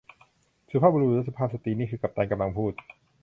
[0.69, 2.73] สุภาพบุรุษและสุภาพสตรี นี่คือกัปตันกำลังพูด